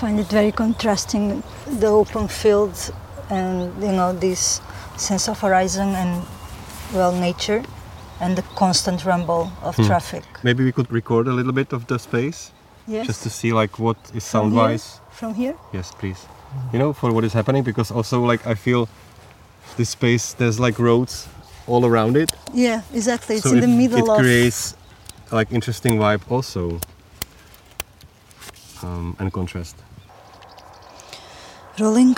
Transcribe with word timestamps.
find 0.00 0.18
it 0.20 0.26
very 0.26 0.52
contrasting 0.52 1.42
the 1.80 1.86
open 1.86 2.28
fields 2.28 2.90
and 3.30 3.72
you 3.82 3.92
know 3.92 4.12
this 4.12 4.60
sense 4.96 5.28
of 5.28 5.40
horizon 5.40 5.88
and 5.94 6.22
well 6.92 7.12
nature 7.12 7.62
and 8.20 8.36
the 8.36 8.42
constant 8.54 9.04
rumble 9.04 9.50
of 9.62 9.76
Hmm. 9.76 9.86
traffic. 9.86 10.24
Maybe 10.42 10.64
we 10.64 10.72
could 10.72 10.90
record 10.92 11.26
a 11.28 11.32
little 11.32 11.52
bit 11.52 11.72
of 11.72 11.86
the 11.86 11.98
space 11.98 12.50
Yes. 12.86 13.06
just 13.06 13.22
to 13.22 13.30
see 13.30 13.52
like 13.52 13.78
what 13.78 13.96
is 14.14 14.24
From 14.30 14.40
sound 14.40 14.52
here? 14.52 14.62
wise. 14.62 15.00
From 15.10 15.34
here? 15.34 15.54
Yes, 15.72 15.92
please. 16.00 16.20
You 16.72 16.78
know, 16.78 16.92
for 16.92 17.12
what 17.12 17.24
is 17.24 17.32
happening 17.32 17.64
because 17.64 17.90
also 17.94 18.22
like 18.30 18.46
I 18.46 18.54
feel 18.54 18.88
this 19.76 19.90
space 19.90 20.34
there's 20.38 20.58
like 20.60 20.78
roads 20.78 21.26
all 21.66 21.84
around 21.86 22.16
it. 22.16 22.30
Yeah, 22.52 22.82
exactly. 22.92 23.36
It's 23.36 23.44
so 23.44 23.50
in 23.52 23.58
it, 23.58 23.60
the 23.62 23.68
middle 23.82 23.98
it 24.04 24.08
of 24.08 24.18
creates 24.18 24.74
like 25.32 25.50
interesting 25.54 25.98
vibe 25.98 26.20
also. 26.30 26.78
Um, 28.84 29.16
and 29.18 29.32
contrast. 29.32 29.76
rolling. 31.80 32.14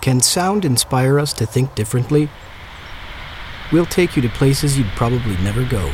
Can 0.00 0.20
sound 0.20 0.64
inspire 0.64 1.20
us 1.20 1.32
to 1.34 1.46
think 1.46 1.76
differently? 1.76 2.28
We'll 3.72 3.86
take 3.86 4.16
you 4.16 4.22
to 4.22 4.28
places 4.30 4.76
you'd 4.76 4.88
probably 4.96 5.36
never 5.44 5.64
go. 5.64 5.92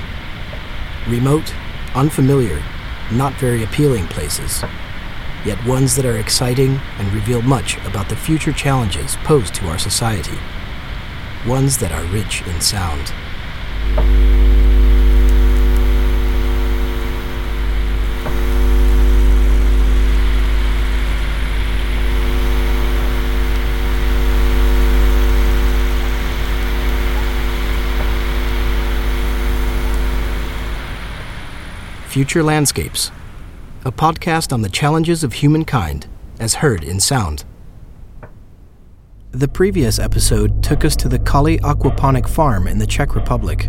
Remote, 1.09 1.53
unfamiliar, 1.95 2.63
not 3.13 3.35
very 3.35 3.65
appealing 3.65 4.07
places, 4.07 4.65
yet 5.45 5.63
ones 5.67 5.95
that 5.97 6.07
are 6.07 6.17
exciting 6.17 6.81
and 6.99 7.13
reveal 7.13 7.43
much 7.43 7.77
about 7.87 8.09
the 8.09 8.17
future 8.17 8.53
challenges 8.53 9.17
posed 9.17 9.55
to 9.57 9.69
our 9.69 9.79
society. 9.79 10.39
Ones 11.47 11.77
that 11.77 11.93
are 11.93 12.05
rich 12.05 12.41
in 12.47 12.63
sound. 12.63 13.13
Future 32.09 32.43
Landscapes, 32.43 33.13
a 33.85 33.93
podcast 33.93 34.51
on 34.51 34.63
the 34.63 34.71
challenges 34.71 35.23
of 35.23 35.35
humankind 35.35 36.07
as 36.41 36.55
heard 36.55 36.83
in 36.83 36.99
sound. 36.99 37.45
The 39.31 39.47
previous 39.47 39.99
episode 39.99 40.63
took 40.63 40.87
us 40.87 40.97
to 40.97 41.09
the 41.11 41.19
Kali 41.19 41.59
Aquaponic 41.59 42.27
Farm 42.27 42.67
in 42.67 42.79
the 42.79 42.87
Czech 42.87 43.15
Republic. 43.15 43.69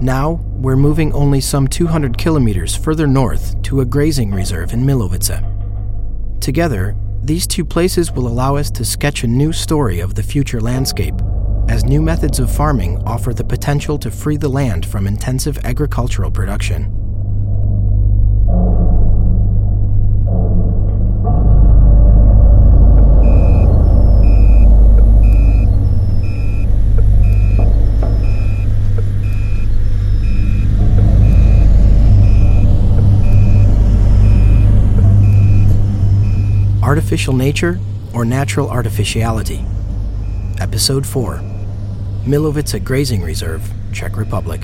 Now, 0.00 0.34
we're 0.52 0.76
moving 0.76 1.12
only 1.14 1.40
some 1.40 1.66
200 1.66 2.16
kilometers 2.16 2.76
further 2.76 3.08
north 3.08 3.60
to 3.62 3.80
a 3.80 3.84
grazing 3.84 4.30
reserve 4.30 4.72
in 4.72 4.84
Milovice. 4.84 5.42
Together, 6.40 6.94
these 7.24 7.48
two 7.48 7.64
places 7.64 8.12
will 8.12 8.28
allow 8.28 8.54
us 8.54 8.70
to 8.70 8.84
sketch 8.84 9.24
a 9.24 9.26
new 9.26 9.52
story 9.52 9.98
of 9.98 10.14
the 10.14 10.22
future 10.22 10.60
landscape, 10.60 11.20
as 11.68 11.84
new 11.84 12.02
methods 12.02 12.38
of 12.38 12.54
farming 12.54 13.02
offer 13.04 13.34
the 13.34 13.42
potential 13.42 13.98
to 13.98 14.12
free 14.12 14.36
the 14.36 14.48
land 14.48 14.86
from 14.86 15.08
intensive 15.08 15.58
agricultural 15.64 16.30
production. 16.30 17.01
Artificial 37.12 37.34
Nature 37.34 37.78
or 38.14 38.24
Natural 38.24 38.70
Artificiality. 38.70 39.66
Episode 40.58 41.06
4 41.06 41.42
Milovice 42.24 42.82
Grazing 42.82 43.20
Reserve, 43.20 43.70
Czech 43.92 44.16
Republic. 44.16 44.62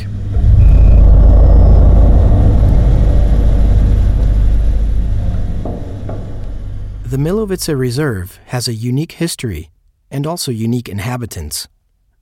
The 7.04 7.18
Milovice 7.18 7.78
Reserve 7.78 8.40
has 8.46 8.66
a 8.66 8.72
unique 8.72 9.12
history 9.12 9.70
and 10.10 10.26
also 10.26 10.50
unique 10.50 10.88
inhabitants. 10.88 11.68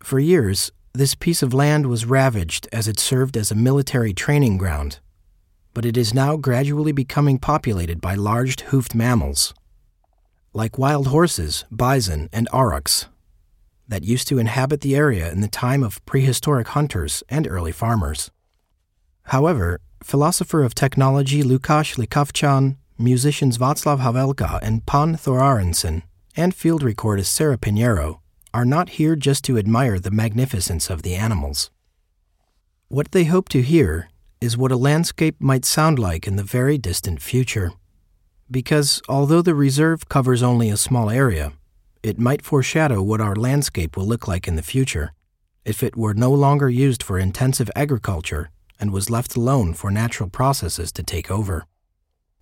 For 0.00 0.19
years, 0.19 0.72
this 0.92 1.15
piece 1.15 1.41
of 1.41 1.54
land 1.54 1.86
was 1.86 2.04
ravaged 2.04 2.66
as 2.72 2.88
it 2.88 2.98
served 2.98 3.36
as 3.36 3.53
a 3.53 3.54
military 3.54 4.12
training 4.12 4.59
ground, 4.59 4.98
but 5.72 5.86
it 5.86 5.97
is 5.97 6.12
now 6.12 6.36
gradually 6.36 6.91
becoming 6.91 7.38
populated 7.38 8.00
by 8.00 8.16
large 8.16 8.60
hoofed 8.62 8.92
mammals, 8.92 9.54
like 10.56 10.78
wild 10.78 11.08
horses, 11.08 11.66
bison, 11.70 12.30
and 12.32 12.48
aurochs, 12.50 13.08
that 13.86 14.04
used 14.04 14.26
to 14.26 14.38
inhabit 14.38 14.80
the 14.80 14.96
area 14.96 15.30
in 15.30 15.42
the 15.42 15.48
time 15.48 15.82
of 15.82 16.04
prehistoric 16.06 16.68
hunters 16.68 17.22
and 17.28 17.46
early 17.46 17.70
farmers. 17.70 18.30
However, 19.24 19.80
philosopher 20.02 20.62
of 20.62 20.74
technology 20.74 21.42
Lukáš 21.42 21.98
Likavčan, 21.98 22.76
musicians 22.98 23.58
Václav 23.58 23.98
Havelka 23.98 24.58
and 24.62 24.86
Pan 24.86 25.16
Thorarensen, 25.16 26.02
and 26.34 26.54
field 26.54 26.82
recordist 26.82 27.26
Sara 27.26 27.58
Pinheiro 27.58 28.20
are 28.54 28.64
not 28.64 28.96
here 28.96 29.14
just 29.14 29.44
to 29.44 29.58
admire 29.58 29.98
the 29.98 30.10
magnificence 30.10 30.88
of 30.88 31.02
the 31.02 31.14
animals. 31.14 31.70
What 32.88 33.12
they 33.12 33.24
hope 33.24 33.50
to 33.50 33.60
hear 33.60 34.08
is 34.40 34.56
what 34.56 34.72
a 34.72 34.76
landscape 34.76 35.36
might 35.38 35.66
sound 35.66 35.98
like 35.98 36.26
in 36.26 36.36
the 36.36 36.42
very 36.42 36.78
distant 36.78 37.20
future. 37.20 37.72
Because 38.50 39.02
although 39.08 39.42
the 39.42 39.54
reserve 39.54 40.08
covers 40.08 40.42
only 40.42 40.70
a 40.70 40.76
small 40.76 41.10
area, 41.10 41.52
it 42.02 42.18
might 42.18 42.42
foreshadow 42.42 43.02
what 43.02 43.20
our 43.20 43.34
landscape 43.34 43.96
will 43.96 44.06
look 44.06 44.28
like 44.28 44.46
in 44.46 44.56
the 44.56 44.62
future 44.62 45.12
if 45.64 45.82
it 45.82 45.96
were 45.96 46.14
no 46.14 46.32
longer 46.32 46.70
used 46.70 47.02
for 47.02 47.18
intensive 47.18 47.68
agriculture 47.74 48.50
and 48.78 48.92
was 48.92 49.10
left 49.10 49.34
alone 49.34 49.74
for 49.74 49.90
natural 49.90 50.30
processes 50.30 50.92
to 50.92 51.02
take 51.02 51.28
over. 51.28 51.66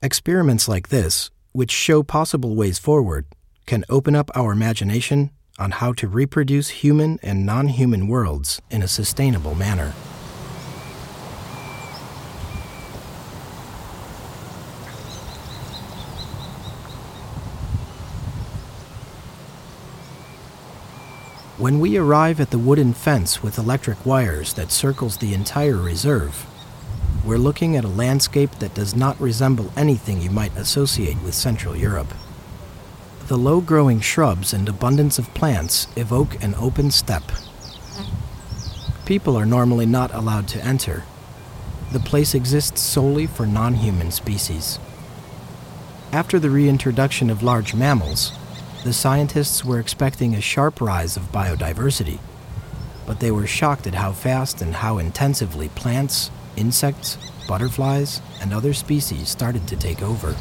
Experiments 0.02 0.68
like 0.68 0.90
this, 0.90 1.30
which 1.52 1.70
show 1.70 2.02
possible 2.02 2.54
ways 2.54 2.78
forward, 2.78 3.24
can 3.64 3.82
open 3.88 4.14
up 4.14 4.30
our 4.34 4.52
imagination 4.52 5.30
on 5.58 5.70
how 5.70 5.94
to 5.94 6.06
reproduce 6.06 6.68
human 6.68 7.18
and 7.22 7.46
non 7.46 7.68
human 7.68 8.06
worlds 8.08 8.60
in 8.70 8.82
a 8.82 8.88
sustainable 8.88 9.54
manner. 9.54 9.94
When 21.56 21.78
we 21.78 21.96
arrive 21.96 22.40
at 22.40 22.50
the 22.50 22.58
wooden 22.58 22.94
fence 22.94 23.40
with 23.40 23.58
electric 23.58 24.04
wires 24.04 24.54
that 24.54 24.72
circles 24.72 25.18
the 25.18 25.34
entire 25.34 25.76
reserve, 25.76 26.46
we're 27.24 27.38
looking 27.38 27.76
at 27.76 27.84
a 27.84 27.88
landscape 27.88 28.50
that 28.58 28.74
does 28.74 28.96
not 28.96 29.20
resemble 29.20 29.72
anything 29.76 30.20
you 30.20 30.30
might 30.30 30.56
associate 30.56 31.22
with 31.22 31.32
Central 31.32 31.76
Europe. 31.76 32.12
The 33.28 33.38
low 33.38 33.60
growing 33.60 34.00
shrubs 34.00 34.52
and 34.52 34.68
abundance 34.68 35.16
of 35.16 35.32
plants 35.32 35.86
evoke 35.94 36.42
an 36.42 36.56
open 36.56 36.90
steppe. 36.90 37.30
People 39.06 39.36
are 39.36 39.46
normally 39.46 39.86
not 39.86 40.12
allowed 40.12 40.48
to 40.48 40.64
enter. 40.64 41.04
The 41.92 42.00
place 42.00 42.34
exists 42.34 42.80
solely 42.80 43.28
for 43.28 43.46
non 43.46 43.74
human 43.74 44.10
species. 44.10 44.80
After 46.10 46.40
the 46.40 46.50
reintroduction 46.50 47.30
of 47.30 47.44
large 47.44 47.74
mammals, 47.74 48.32
the 48.84 48.92
scientists 48.92 49.64
were 49.64 49.80
expecting 49.80 50.34
a 50.34 50.42
sharp 50.42 50.78
rise 50.78 51.16
of 51.16 51.32
biodiversity, 51.32 52.18
but 53.06 53.18
they 53.18 53.30
were 53.30 53.46
shocked 53.46 53.86
at 53.86 53.94
how 53.94 54.12
fast 54.12 54.60
and 54.60 54.74
how 54.74 54.98
intensively 54.98 55.70
plants, 55.70 56.30
insects, 56.54 57.16
butterflies, 57.48 58.20
and 58.42 58.52
other 58.52 58.74
species 58.74 59.30
started 59.30 59.66
to 59.66 59.76
take 59.76 60.02
over. 60.02 60.36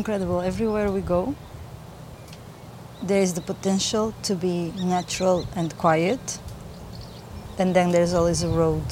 Incredible. 0.00 0.40
Everywhere 0.40 0.90
we 0.90 1.02
go, 1.02 1.34
there 3.02 3.20
is 3.20 3.34
the 3.34 3.42
potential 3.42 4.14
to 4.22 4.34
be 4.34 4.72
natural 4.78 5.46
and 5.54 5.76
quiet, 5.76 6.38
and 7.58 7.76
then 7.76 7.90
there's 7.92 8.14
always 8.14 8.42
a 8.42 8.48
road. 8.48 8.82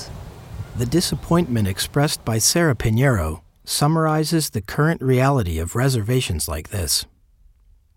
The 0.77 0.85
disappointment 0.85 1.67
expressed 1.67 2.23
by 2.27 2.37
Sara 2.37 2.75
Pinheiro 2.75 3.41
summarizes 3.65 4.51
the 4.51 4.61
current 4.61 5.01
reality 5.01 5.59
of 5.59 5.75
reservations 5.75 6.47
like 6.47 6.69
this. 6.69 7.07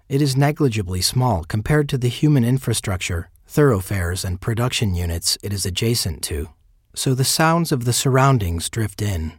It 0.07 0.21
is 0.21 0.37
negligibly 0.37 1.01
small 1.01 1.43
compared 1.43 1.89
to 1.89 1.97
the 1.97 2.07
human 2.07 2.45
infrastructure, 2.45 3.29
thoroughfares, 3.45 4.23
and 4.23 4.39
production 4.39 4.95
units 4.95 5.37
it 5.43 5.51
is 5.51 5.65
adjacent 5.65 6.23
to, 6.31 6.47
so 6.95 7.13
the 7.13 7.25
sounds 7.25 7.73
of 7.73 7.83
the 7.83 7.91
surroundings 7.91 8.69
drift 8.69 9.01
in. 9.01 9.33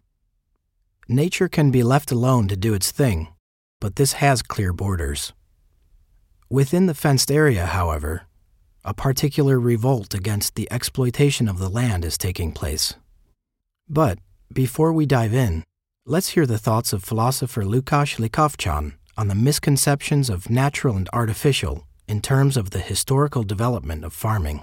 Nature 1.08 1.48
can 1.48 1.70
be 1.70 1.82
left 1.82 2.12
alone 2.12 2.48
to 2.48 2.56
do 2.56 2.74
its 2.74 2.90
thing, 2.90 3.28
but 3.82 3.96
this 3.96 4.12
has 4.12 4.42
clear 4.42 4.72
borders. 4.72 5.32
Within 6.48 6.86
the 6.86 6.94
fenced 6.94 7.32
area, 7.32 7.66
however, 7.66 8.22
a 8.84 8.94
particular 8.94 9.58
revolt 9.58 10.14
against 10.14 10.54
the 10.54 10.70
exploitation 10.70 11.48
of 11.48 11.58
the 11.58 11.68
land 11.68 12.04
is 12.04 12.16
taking 12.16 12.52
place. 12.52 12.94
But 13.88 14.20
before 14.52 14.92
we 14.92 15.04
dive 15.04 15.34
in, 15.34 15.64
let's 16.06 16.28
hear 16.34 16.46
the 16.46 16.58
thoughts 16.58 16.92
of 16.92 17.02
philosopher 17.02 17.64
Lukáš 17.64 18.20
Likavčan 18.20 18.92
on 19.16 19.26
the 19.26 19.34
misconceptions 19.34 20.30
of 20.30 20.48
natural 20.48 20.94
and 20.94 21.08
artificial 21.12 21.84
in 22.06 22.20
terms 22.20 22.56
of 22.56 22.70
the 22.70 22.78
historical 22.78 23.42
development 23.42 24.04
of 24.04 24.12
farming. 24.12 24.62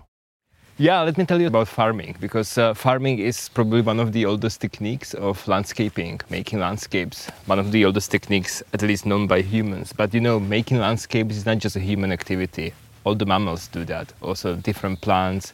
Yeah, 0.81 1.01
let 1.01 1.17
me 1.17 1.25
tell 1.25 1.41
you 1.41 1.47
about 1.47 1.67
farming 1.67 2.15
because 2.21 2.57
uh, 2.57 2.73
farming 2.73 3.19
is 3.19 3.49
probably 3.49 3.81
one 3.81 3.99
of 3.99 4.13
the 4.13 4.25
oldest 4.25 4.61
techniques 4.61 5.13
of 5.13 5.45
landscaping, 5.45 6.21
making 6.29 6.59
landscapes. 6.59 7.29
One 7.47 7.59
of 7.59 7.73
the 7.73 7.83
oldest 7.83 8.11
techniques, 8.11 8.63
at 8.71 8.81
least 8.81 9.05
known 9.05 9.27
by 9.27 9.41
humans. 9.41 9.91
But 9.91 10.13
you 10.13 10.21
know, 10.21 10.39
making 10.39 10.77
landscapes 10.77 11.35
is 11.35 11.45
not 11.45 11.57
just 11.57 11.75
a 11.75 11.81
human 11.81 12.13
activity. 12.13 12.73
All 13.03 13.13
the 13.13 13.25
mammals 13.25 13.67
do 13.67 13.83
that. 13.85 14.13
Also, 14.21 14.55
different 14.55 15.01
plants, 15.01 15.51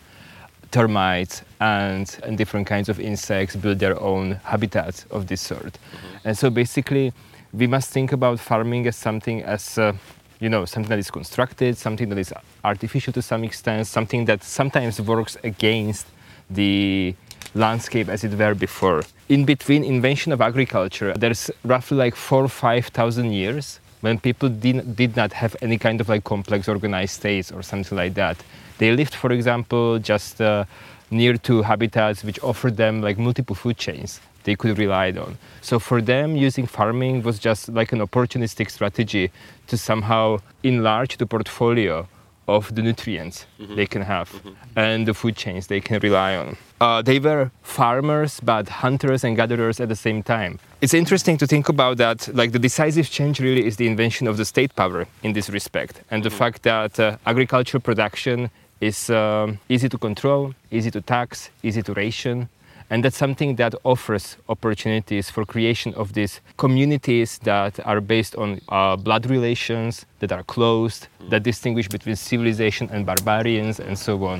termites, 0.69 1.41
and, 1.59 2.19
and 2.21 2.37
different 2.37 2.67
kinds 2.67 2.87
of 2.87 2.99
insects 2.99 3.55
build 3.55 3.79
their 3.79 3.99
own 3.99 4.33
habitats 4.43 5.07
of 5.09 5.25
this 5.25 5.41
sort. 5.41 5.73
Mm-hmm. 5.73 6.17
And 6.27 6.37
so, 6.37 6.51
basically, 6.51 7.13
we 7.51 7.65
must 7.65 7.89
think 7.89 8.11
about 8.11 8.39
farming 8.39 8.85
as 8.85 8.95
something 8.95 9.41
as 9.41 9.79
uh, 9.79 9.93
you 10.45 10.49
know 10.55 10.63
something 10.73 10.91
that 10.93 10.99
is 11.05 11.09
constructed 11.19 11.71
something 11.87 12.07
that 12.11 12.19
is 12.25 12.31
artificial 12.71 13.11
to 13.17 13.21
some 13.31 13.43
extent 13.49 13.81
something 13.97 14.21
that 14.29 14.41
sometimes 14.59 14.93
works 15.13 15.33
against 15.51 16.05
the 16.59 17.15
landscape 17.55 18.07
as 18.09 18.23
it 18.27 18.33
were 18.41 18.53
before. 18.53 19.01
In 19.35 19.41
between 19.53 19.81
invention 19.95 20.29
of 20.35 20.39
agriculture 20.49 21.11
there's 21.23 21.43
roughly 21.73 21.97
like 22.05 22.15
four 22.27 22.43
or 22.49 22.53
five 22.67 22.85
thousand 22.99 23.29
years 23.41 23.79
when 24.05 24.19
people 24.27 24.49
did, 24.49 24.95
did 25.01 25.15
not 25.15 25.31
have 25.41 25.53
any 25.65 25.77
kind 25.85 25.97
of 26.01 26.05
like 26.13 26.23
complex 26.23 26.67
organized 26.75 27.15
states 27.21 27.51
or 27.51 27.61
something 27.63 27.97
like 27.97 28.13
that. 28.13 28.37
They 28.77 28.89
lived 28.99 29.15
for 29.15 29.31
example 29.31 29.97
just 30.11 30.41
uh, 30.41 30.65
near 31.09 31.37
to 31.47 31.63
habitats 31.63 32.23
which 32.27 32.39
offered 32.49 32.75
them 32.77 33.01
like 33.01 33.17
multiple 33.17 33.55
food 33.55 33.77
chains 33.77 34.19
they 34.45 34.55
could 34.55 34.77
rely 34.77 35.11
on. 35.11 35.37
So 35.61 35.77
for 35.79 36.01
them, 36.01 36.35
using 36.35 36.65
farming 36.65 37.23
was 37.23 37.37
just 37.37 37.69
like 37.69 37.91
an 37.91 37.99
opportunistic 37.99 38.71
strategy 38.71 39.31
to 39.67 39.77
somehow 39.77 40.39
enlarge 40.63 41.17
the 41.17 41.25
portfolio 41.25 42.07
of 42.47 42.73
the 42.75 42.81
nutrients 42.81 43.45
mm-hmm. 43.59 43.75
they 43.75 43.87
can 43.87 44.01
have 44.03 44.31
mm-hmm. 44.31 44.51
and 44.75 45.07
the 45.07 45.13
food 45.13 45.35
chains 45.35 45.67
they 45.67 45.81
can 45.81 45.99
rely 45.99 46.35
on. 46.35 46.55
Uh, 46.79 47.01
they 47.01 47.19
were 47.19 47.49
farmers, 47.63 48.39
but 48.41 48.69
hunters 48.69 49.23
and 49.23 49.35
gatherers 49.35 49.79
at 49.79 49.89
the 49.89 49.95
same 49.95 50.21
time. 50.21 50.59
It's 50.81 50.93
interesting 50.93 51.37
to 51.37 51.47
think 51.47 51.69
about 51.69 51.97
that. 51.97 52.27
Like 52.35 52.51
the 52.51 52.59
decisive 52.59 53.09
change 53.09 53.39
really 53.39 53.65
is 53.65 53.77
the 53.77 53.87
invention 53.87 54.27
of 54.27 54.37
the 54.37 54.45
state 54.45 54.75
power 54.75 55.07
in 55.23 55.33
this 55.33 55.49
respect, 55.49 56.01
and 56.11 56.21
mm-hmm. 56.21 56.29
the 56.29 56.35
fact 56.35 56.63
that 56.63 56.99
uh, 56.99 57.17
agricultural 57.25 57.81
production 57.81 58.51
is 58.81 59.09
um, 59.09 59.57
easy 59.69 59.89
to 59.89 59.97
control, 59.97 60.53
easy 60.69 60.91
to 60.91 61.01
tax, 61.01 61.49
easy 61.63 61.81
to 61.81 61.93
ration, 61.93 62.49
and 62.89 63.03
that's 63.03 63.17
something 63.17 63.55
that 63.55 63.73
offers 63.83 64.37
opportunities 64.47 65.29
for 65.29 65.45
creation 65.45 65.93
of 65.95 66.13
these 66.13 66.41
communities 66.57 67.39
that 67.39 67.79
are 67.85 67.99
based 67.99 68.35
on 68.35 68.61
uh, 68.69 68.95
blood 68.95 69.25
relations 69.29 70.05
that 70.19 70.31
are 70.31 70.43
closed 70.43 71.07
that 71.29 71.43
distinguish 71.43 71.89
between 71.89 72.15
civilization 72.15 72.89
and 72.91 73.05
barbarians 73.05 73.79
and 73.79 73.97
so 73.97 74.23
on. 74.25 74.39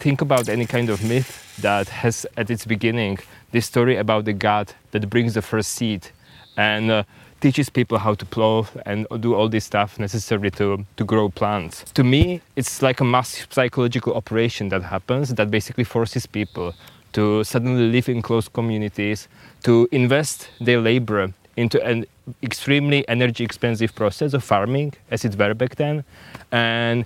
Think 0.00 0.20
about 0.20 0.48
any 0.48 0.66
kind 0.66 0.90
of 0.90 1.04
myth 1.04 1.41
that 1.62 1.88
has 1.88 2.26
at 2.36 2.50
its 2.50 2.66
beginning 2.66 3.18
this 3.52 3.66
story 3.66 3.96
about 3.96 4.24
the 4.24 4.32
god 4.32 4.72
that 4.90 5.08
brings 5.08 5.34
the 5.34 5.42
first 5.42 5.72
seed 5.72 6.08
and 6.56 6.90
uh, 6.90 7.02
teaches 7.40 7.68
people 7.68 7.98
how 7.98 8.14
to 8.14 8.24
plow 8.24 8.66
and 8.86 9.06
do 9.20 9.34
all 9.34 9.48
this 9.48 9.64
stuff 9.64 9.98
necessary 9.98 10.50
to, 10.50 10.86
to 10.96 11.04
grow 11.04 11.28
plants. 11.28 11.82
To 11.94 12.04
me, 12.04 12.40
it's 12.54 12.82
like 12.82 13.00
a 13.00 13.04
massive 13.04 13.48
psychological 13.50 14.14
operation 14.14 14.68
that 14.68 14.82
happens 14.82 15.34
that 15.34 15.50
basically 15.50 15.82
forces 15.82 16.24
people 16.24 16.72
to 17.14 17.42
suddenly 17.42 17.90
live 17.90 18.08
in 18.08 18.22
close 18.22 18.48
communities, 18.48 19.28
to 19.64 19.88
invest 19.90 20.50
their 20.60 20.80
labor 20.80 21.32
into 21.56 21.82
an 21.84 22.06
extremely 22.42 23.06
energy 23.08 23.44
expensive 23.44 23.94
process 23.94 24.32
of 24.34 24.44
farming 24.44 24.94
as 25.10 25.24
it 25.24 25.36
were 25.36 25.52
back 25.52 25.74
then 25.76 26.04
and 26.52 27.04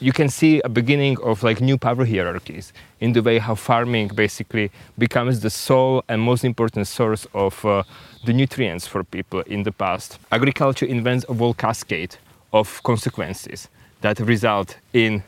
you 0.00 0.12
can 0.12 0.28
see 0.28 0.60
a 0.64 0.68
beginning 0.68 1.16
of 1.22 1.42
like 1.42 1.60
new 1.60 1.78
power 1.78 2.04
hierarchies 2.04 2.72
in 3.00 3.12
the 3.12 3.22
way 3.22 3.38
how 3.38 3.54
farming 3.54 4.08
basically 4.08 4.70
becomes 4.98 5.40
the 5.40 5.50
sole 5.50 6.04
and 6.08 6.20
most 6.20 6.44
important 6.44 6.86
source 6.86 7.26
of 7.34 7.64
uh, 7.64 7.82
the 8.24 8.32
nutrients 8.32 8.86
for 8.86 9.04
people 9.04 9.40
in 9.42 9.62
the 9.62 9.72
past. 9.72 10.18
Agriculture 10.32 10.86
invents 10.86 11.24
a 11.28 11.34
whole 11.34 11.54
cascade 11.54 12.16
of 12.52 12.82
consequences 12.82 13.68
that 14.00 14.18
result 14.20 14.76
in 14.92 15.22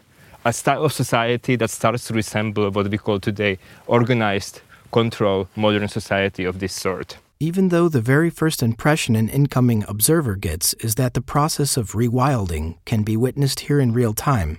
a 0.45 0.53
style 0.53 0.85
of 0.85 0.93
society 0.93 1.57
that 1.57 1.71
starts 1.71 2.07
to 2.07 2.15
resemble 2.15 2.71
what 2.71 2.89
we 2.89 2.99
call 2.99 3.19
today 3.19 3.59
organized, 3.87 4.61
control, 4.93 5.49
modern 5.57 5.89
society 5.89 6.45
of 6.45 6.61
this 6.61 6.73
sort. 6.73 7.17
Even 7.39 7.69
though 7.69 7.91
the 7.91 8.01
very 8.01 8.31
first 8.31 8.63
impression 8.63 9.15
an 9.15 9.29
incoming 9.29 9.85
observer 9.87 10.37
gets 10.37 10.73
is 10.75 10.95
that 10.95 11.13
the 11.13 11.21
process 11.21 11.77
of 11.77 11.93
rewilding 11.93 12.79
can 12.87 13.03
be 13.03 13.15
witnessed 13.15 13.61
here 13.61 13.79
in 13.79 13.93
real 13.93 14.15
time, 14.15 14.59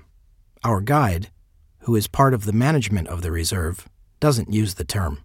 our 0.63 0.79
guide, 0.79 1.31
who 1.79 1.95
is 1.95 2.07
part 2.07 2.35
of 2.35 2.45
the 2.45 2.53
management 2.53 3.07
of 3.07 3.23
the 3.23 3.31
reserve, 3.31 3.89
doesn't 4.19 4.53
use 4.53 4.75
the 4.75 4.85
term. 4.85 5.23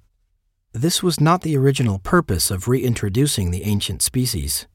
This 0.73 1.03
was 1.03 1.21
not 1.21 1.43
the 1.43 1.55
original 1.59 1.99
purpose 1.99 2.51
of 2.51 2.69
reintroducing 2.69 3.51
the 3.51 3.65
ancient 3.65 4.01
species. 4.01 4.67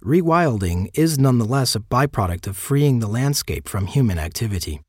Rewilding 0.00 0.90
is 0.94 1.18
nonetheless 1.18 1.74
a 1.74 1.80
byproduct 1.80 2.46
of 2.46 2.56
freeing 2.56 3.00
the 3.00 3.08
landscape 3.08 3.68
from 3.68 3.88
human 3.88 4.20
activity. 4.20 4.80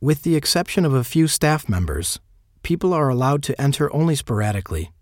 With 0.00 0.22
the 0.22 0.36
exception 0.36 0.84
of 0.84 0.94
a 0.94 1.02
few 1.02 1.26
staff 1.26 1.68
members, 1.68 2.20
people 2.62 2.92
are 2.92 3.08
allowed 3.08 3.42
to 3.44 3.60
enter 3.60 3.92
only 3.92 4.14
sporadically 4.14 4.92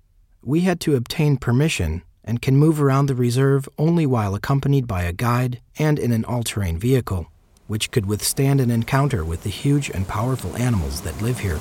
we 0.43 0.61
had 0.61 0.81
to 0.81 0.97
obtain 0.97 1.37
permission 1.37 2.03
and 2.25 2.41
can 2.41 2.57
move 2.57 2.81
around 2.81 3.07
the 3.07 3.15
reserve 3.15 3.69
only 3.77 4.07
while 4.07 4.35
accompanied 4.35 4.87
by 4.87 5.03
a 5.03 5.13
guide 5.13 5.61
and 5.79 5.99
in 5.99 6.13
an 6.13 6.25
all 6.25 6.43
terrain 6.43 6.79
vehicle, 6.79 7.27
which 7.67 7.91
could 7.91 8.07
withstand 8.07 8.61
an 8.61 8.71
encounter 8.71 9.25
with 9.25 9.43
the 9.43 9.51
huge 9.51 9.91
and 9.91 10.09
powerful 10.09 10.57
animals 10.57 11.03
that 11.03 11.21
live 11.21 11.39
here. 11.39 11.59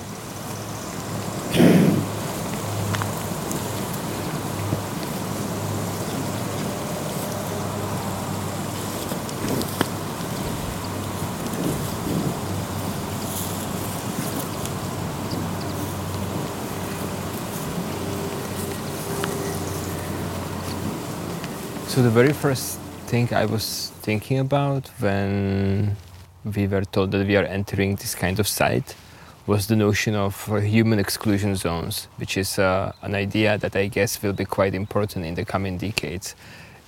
So 21.90 22.04
the 22.04 22.12
very 22.12 22.34
first 22.34 22.78
thing 23.08 23.34
I 23.34 23.46
was 23.46 23.92
thinking 24.04 24.38
about 24.38 24.88
when 25.00 25.98
we 26.46 26.68
were 26.68 26.86
told 26.86 27.10
that 27.12 27.26
we 27.26 27.36
are 27.36 27.46
entering 27.46 27.96
this 27.96 28.14
kind 28.14 28.40
of 28.40 28.48
site 28.48 28.96
was 29.48 29.66
the 29.66 29.76
notion 29.76 30.14
of 30.14 30.46
human 30.64 31.00
exclusion 31.00 31.56
zones, 31.56 32.08
which 32.18 32.38
is 32.38 32.60
uh, 32.60 32.92
an 33.02 33.16
idea 33.16 33.58
that 33.58 33.76
I 33.76 33.88
guess 33.88 34.22
will 34.22 34.34
be 34.34 34.46
quite 34.46 34.76
important 34.76 35.26
in 35.26 35.34
the 35.34 35.44
coming 35.44 35.80
decades. 35.80 36.36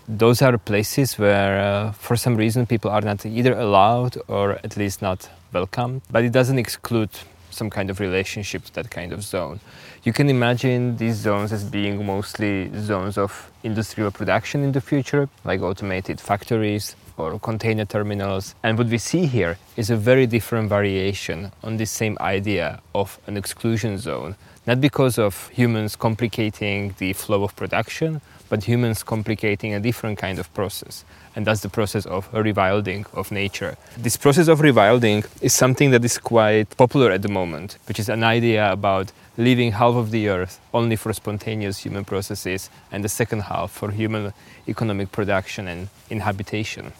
Those 0.07 0.43
are 0.43 0.55
places 0.59 1.17
where, 1.17 1.59
uh, 1.59 1.91
for 1.93 2.15
some 2.15 2.35
reason, 2.35 2.67
people 2.67 2.91
are 2.91 3.01
not 3.01 3.25
either 3.25 3.57
allowed 3.57 4.17
or 4.27 4.59
at 4.63 4.77
least 4.77 5.01
not 5.01 5.27
welcome, 5.51 6.03
but 6.11 6.23
it 6.23 6.31
doesn't 6.31 6.59
exclude 6.59 7.09
some 7.51 7.69
kind 7.69 7.89
of 7.89 7.99
relationship 7.99 8.63
to 8.65 8.73
that 8.73 8.89
kind 8.89 9.13
of 9.13 9.23
zone. 9.23 9.59
You 10.03 10.13
can 10.13 10.29
imagine 10.29 10.97
these 10.97 11.15
zones 11.15 11.53
as 11.53 11.63
being 11.63 12.05
mostly 12.05 12.71
zones 12.79 13.17
of 13.17 13.51
industrial 13.63 14.11
production 14.11 14.63
in 14.63 14.71
the 14.71 14.81
future, 14.81 15.29
like 15.43 15.61
automated 15.61 16.19
factories 16.19 16.95
or 17.17 17.39
container 17.39 17.85
terminals. 17.85 18.55
And 18.63 18.77
what 18.77 18.87
we 18.87 18.97
see 18.97 19.25
here 19.25 19.57
is 19.77 19.89
a 19.89 19.95
very 19.95 20.25
different 20.25 20.69
variation 20.69 21.51
on 21.63 21.77
the 21.77 21.85
same 21.85 22.17
idea 22.19 22.81
of 22.95 23.19
an 23.27 23.37
exclusion 23.37 23.97
zone 23.97 24.35
not 24.67 24.79
because 24.79 25.17
of 25.17 25.49
humans 25.49 25.95
complicating 25.95 26.93
the 26.99 27.13
flow 27.13 27.43
of 27.43 27.55
production, 27.55 28.21
but 28.49 28.63
humans 28.63 29.01
complicating 29.01 29.73
a 29.73 29.79
different 29.79 30.19
kind 30.19 30.37
of 30.37 30.53
process. 30.53 31.03
And 31.35 31.47
that's 31.47 31.61
the 31.61 31.69
process 31.69 32.05
of 32.05 32.31
rewilding 32.31 33.05
of 33.15 33.31
nature. 33.31 33.77
This 33.97 34.17
process 34.17 34.47
of 34.47 34.59
rewilding 34.59 35.25
is 35.41 35.53
something 35.53 35.91
that 35.91 36.03
is 36.03 36.17
quite 36.17 36.75
popular 36.77 37.11
at 37.11 37.21
the 37.21 37.29
moment, 37.29 37.77
which 37.87 37.99
is 37.99 38.09
an 38.09 38.23
idea 38.23 38.71
about 38.71 39.11
leaving 39.37 39.71
half 39.71 39.95
of 39.95 40.11
the 40.11 40.27
earth 40.27 40.59
only 40.73 40.95
for 40.95 41.13
spontaneous 41.13 41.79
human 41.79 42.03
processes 42.03 42.69
and 42.91 43.03
the 43.03 43.09
second 43.09 43.43
half 43.43 43.71
for 43.71 43.91
human 43.91 44.33
economic 44.67 45.11
production 45.11 45.67
and 45.67 45.87
inhabitation 46.09 46.91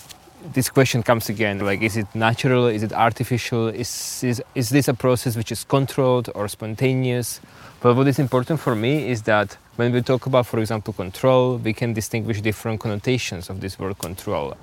this 0.54 0.70
question 0.70 1.04
comes 1.04 1.30
again 1.30 1.60
like 1.60 1.82
is 1.82 1.98
it 1.98 2.08
natural? 2.14 2.68
Is 2.68 2.84
it 2.84 2.94
artificial? 2.94 3.68
Is, 3.68 4.24
is, 4.24 4.44
is 4.56 4.70
this 4.70 4.88
a 4.88 4.94
process 4.94 5.36
which 5.36 5.52
is 5.52 5.64
controlled 5.64 6.30
or 6.36 6.48
spontaneous? 6.48 7.40
But 7.82 7.96
what 7.96 8.08
is 8.08 8.20
important 8.20 8.60
for 8.60 8.76
me 8.76 9.10
is 9.10 9.24
that 9.24 9.58
when 9.76 9.92
we 9.92 10.02
talk 10.02 10.26
about 10.26 10.46
for 10.46 10.60
example 10.60 10.94
control 10.94 11.58
we 11.58 11.74
can 11.74 11.94
distinguish 11.94 12.42
different 12.42 12.80
connotations 12.80 13.50
of 13.50 13.62
this 13.62 13.80
word 13.80 13.98
control 14.00 14.56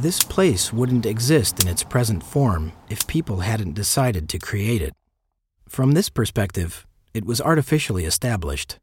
This 0.00 0.22
place 0.22 0.72
wouldn't 0.72 1.04
exist 1.04 1.62
in 1.62 1.68
its 1.68 1.84
present 1.84 2.22
form 2.22 2.72
if 2.88 3.06
people 3.06 3.40
hadn't 3.40 3.74
decided 3.74 4.30
to 4.30 4.38
create 4.38 4.80
it. 4.80 4.94
From 5.68 5.92
this 5.92 6.08
perspective, 6.08 6.86
it 7.12 7.26
was 7.26 7.38
artificially 7.42 8.06
established. 8.06 8.78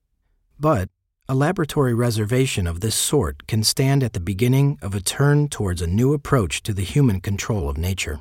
But 0.59 0.89
a 1.27 1.33
laboratory 1.33 1.95
reservation 1.95 2.67
of 2.67 2.81
this 2.81 2.93
sort 2.93 3.47
can 3.47 3.63
stand 3.63 4.03
at 4.03 4.13
the 4.13 4.19
beginning 4.19 4.77
of 4.83 4.93
a 4.93 5.01
turn 5.01 5.47
towards 5.47 5.81
a 5.81 5.87
new 5.87 6.13
approach 6.13 6.61
to 6.61 6.71
the 6.71 6.83
human 6.83 7.19
control 7.19 7.67
of 7.67 7.79
nature. 7.79 8.19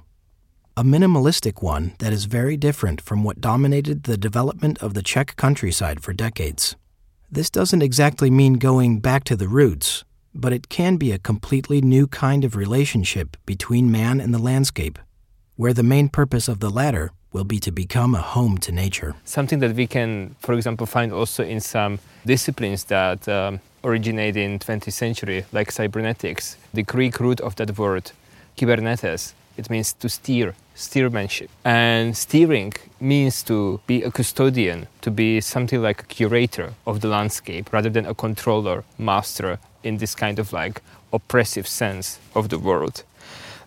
A 0.74 0.82
minimalistic 0.82 1.62
one 1.62 1.92
that 1.98 2.14
is 2.14 2.24
very 2.24 2.56
different 2.56 3.02
from 3.02 3.24
what 3.24 3.42
dominated 3.42 4.04
the 4.04 4.16
development 4.16 4.78
of 4.78 4.94
the 4.94 5.02
Czech 5.02 5.36
countryside 5.36 6.00
for 6.00 6.14
decades. 6.14 6.76
This 7.30 7.50
doesn't 7.50 7.82
exactly 7.82 8.30
mean 8.30 8.54
going 8.54 9.00
back 9.00 9.24
to 9.24 9.36
the 9.36 9.48
roots, 9.48 10.02
but 10.40 10.52
it 10.52 10.68
can 10.68 10.96
be 10.96 11.12
a 11.12 11.18
completely 11.18 11.80
new 11.80 12.06
kind 12.06 12.44
of 12.44 12.56
relationship 12.56 13.36
between 13.46 13.90
man 13.90 14.20
and 14.20 14.32
the 14.32 14.38
landscape, 14.38 14.98
where 15.56 15.72
the 15.72 15.82
main 15.82 16.08
purpose 16.08 16.48
of 16.48 16.60
the 16.60 16.70
latter 16.70 17.12
will 17.32 17.44
be 17.44 17.58
to 17.60 17.70
become 17.70 18.14
a 18.14 18.20
home 18.20 18.56
to 18.58 18.72
nature. 18.72 19.14
Something 19.24 19.58
that 19.60 19.74
we 19.74 19.86
can, 19.86 20.36
for 20.38 20.54
example, 20.54 20.86
find 20.86 21.12
also 21.12 21.42
in 21.42 21.60
some 21.60 21.98
disciplines 22.24 22.84
that 22.84 23.28
um, 23.28 23.60
originate 23.84 24.36
in 24.36 24.58
20th 24.58 24.92
century, 24.92 25.44
like 25.52 25.70
cybernetics. 25.70 26.56
The 26.72 26.82
Greek 26.82 27.20
root 27.20 27.40
of 27.40 27.56
that 27.56 27.78
word, 27.78 28.12
kybernetes, 28.56 29.34
it 29.56 29.70
means 29.70 29.92
to 29.94 30.08
steer, 30.08 30.54
steermanship. 30.74 31.50
And 31.64 32.16
steering 32.16 32.74
means 33.00 33.42
to 33.44 33.80
be 33.86 34.02
a 34.02 34.10
custodian, 34.10 34.86
to 35.00 35.10
be 35.10 35.40
something 35.40 35.80
like 35.80 36.02
a 36.02 36.06
curator 36.06 36.74
of 36.86 37.00
the 37.00 37.08
landscape 37.08 37.72
rather 37.72 37.90
than 37.90 38.06
a 38.06 38.14
controller, 38.14 38.84
master 38.98 39.58
in 39.86 39.98
this 39.98 40.14
kind 40.14 40.38
of 40.38 40.52
like 40.52 40.82
oppressive 41.12 41.66
sense 41.66 42.18
of 42.34 42.48
the 42.48 42.58
world. 42.58 43.04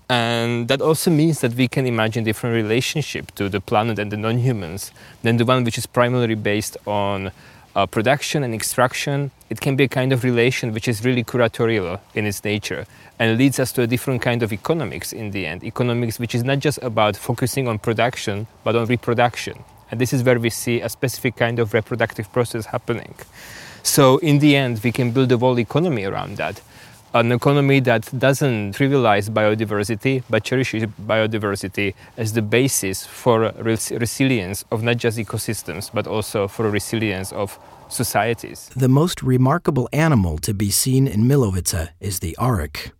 And 0.09 0.67
that 0.69 0.81
also 0.81 1.11
means 1.11 1.41
that 1.41 1.53
we 1.53 1.67
can 1.67 1.85
imagine 1.85 2.23
different 2.23 2.55
relationship 2.55 3.33
to 3.35 3.47
the 3.47 3.61
planet 3.61 3.99
and 3.99 4.11
the 4.11 4.17
non-humans 4.17 4.91
than 5.21 5.37
the 5.37 5.45
one 5.45 5.63
which 5.63 5.77
is 5.77 5.85
primarily 5.85 6.33
based 6.33 6.77
on 6.87 7.31
uh, 7.75 7.85
production 7.85 8.43
and 8.43 8.53
extraction. 8.53 9.29
It 9.51 9.61
can 9.61 9.75
be 9.75 9.83
a 9.83 9.87
kind 9.87 10.11
of 10.11 10.23
relation 10.23 10.73
which 10.73 10.87
is 10.87 11.05
really 11.05 11.23
curatorial 11.23 11.99
in 12.15 12.25
its 12.25 12.43
nature 12.43 12.87
and 13.19 13.37
leads 13.37 13.59
us 13.59 13.71
to 13.73 13.83
a 13.83 13.87
different 13.87 14.23
kind 14.23 14.41
of 14.41 14.51
economics 14.51 15.13
in 15.13 15.29
the 15.29 15.45
end. 15.45 15.63
Economics 15.63 16.17
which 16.17 16.33
is 16.33 16.43
not 16.43 16.57
just 16.57 16.79
about 16.81 17.15
focusing 17.15 17.67
on 17.67 17.77
production 17.77 18.47
but 18.63 18.75
on 18.75 18.87
reproduction. 18.87 19.63
And 19.91 20.01
this 20.01 20.11
is 20.11 20.23
where 20.23 20.39
we 20.39 20.49
see 20.49 20.81
a 20.81 20.89
specific 20.89 21.35
kind 21.35 21.59
of 21.59 21.73
reproductive 21.75 22.31
process 22.33 22.65
happening. 22.65 23.13
So 23.83 24.17
in 24.17 24.39
the 24.39 24.55
end, 24.55 24.81
we 24.83 24.91
can 24.91 25.11
build 25.11 25.31
a 25.31 25.37
whole 25.37 25.59
economy 25.59 26.05
around 26.05 26.37
that. 26.37 26.61
An 27.11 27.31
economy 27.31 27.79
that 27.81 28.07
doesn't 28.19 28.75
trivialize 28.75 29.31
biodiversity, 29.31 30.23
but 30.29 30.43
cherishes 30.43 30.83
biodiversity 30.83 31.95
as 32.17 32.33
the 32.33 32.43
basis 32.43 33.03
for 33.05 33.51
res- 33.57 33.91
resilience 33.91 34.63
of 34.71 34.83
not 34.83 34.97
just 34.97 35.17
ecosystems, 35.17 35.89
but 35.91 36.05
also 36.05 36.47
for 36.47 36.69
resilience 36.69 37.31
of 37.31 37.57
societies. 37.87 38.69
The 38.75 38.87
most 38.87 39.23
remarkable 39.23 39.89
animal 39.91 40.37
to 40.39 40.53
be 40.53 40.69
seen 40.69 41.07
in 41.07 41.23
Milovice 41.23 41.89
is 41.99 42.19
the 42.19 42.37
aurochs. 42.37 42.91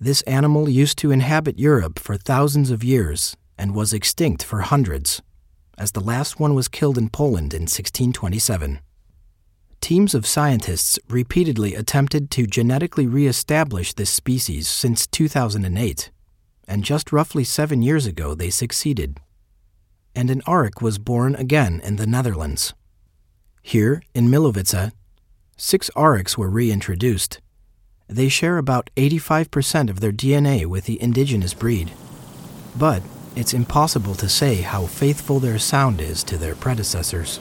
This 0.00 0.22
animal 0.22 0.66
used 0.66 0.96
to 0.98 1.10
inhabit 1.10 1.58
Europe 1.58 1.98
for 1.98 2.16
thousands 2.16 2.70
of 2.70 2.82
years 2.82 3.36
and 3.58 3.74
was 3.74 3.92
extinct 3.92 4.42
for 4.42 4.62
hundreds, 4.62 5.20
as 5.76 5.92
the 5.92 6.00
last 6.00 6.40
one 6.40 6.54
was 6.54 6.68
killed 6.68 6.96
in 6.96 7.10
Poland 7.10 7.52
in 7.52 7.64
1627 7.64 8.80
teams 9.80 10.14
of 10.14 10.26
scientists 10.26 10.98
repeatedly 11.08 11.74
attempted 11.74 12.30
to 12.30 12.46
genetically 12.46 13.06
re-establish 13.06 13.92
this 13.94 14.10
species 14.10 14.68
since 14.68 15.06
2008, 15.06 16.10
and 16.68 16.84
just 16.84 17.12
roughly 17.12 17.44
seven 17.44 17.82
years 17.82 18.06
ago 18.06 18.34
they 18.34 18.50
succeeded. 18.50 19.18
And 20.14 20.30
an 20.30 20.42
aurochs 20.46 20.82
was 20.82 20.98
born 20.98 21.34
again 21.34 21.80
in 21.84 21.96
the 21.96 22.06
Netherlands. 22.06 22.74
Here, 23.62 24.02
in 24.14 24.28
Milovice, 24.28 24.92
six 25.56 25.90
aurochs 25.94 26.36
were 26.36 26.50
reintroduced. 26.50 27.40
They 28.08 28.28
share 28.28 28.58
about 28.58 28.90
85% 28.96 29.88
of 29.88 30.00
their 30.00 30.12
DNA 30.12 30.66
with 30.66 30.84
the 30.84 31.00
indigenous 31.00 31.54
breed. 31.54 31.92
But 32.76 33.02
it's 33.36 33.54
impossible 33.54 34.14
to 34.16 34.28
say 34.28 34.56
how 34.56 34.86
faithful 34.86 35.38
their 35.38 35.58
sound 35.58 36.00
is 36.00 36.24
to 36.24 36.36
their 36.36 36.54
predecessors. 36.56 37.40